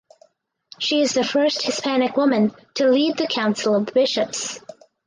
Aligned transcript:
She 0.79 1.01
is 1.01 1.13
the 1.13 1.23
first 1.23 1.61
Hispanic 1.61 2.17
woman 2.17 2.55
to 2.73 2.89
lead 2.89 3.17
the 3.17 3.27
Council 3.27 3.75
of 3.75 3.85
Bishops. 3.93 4.59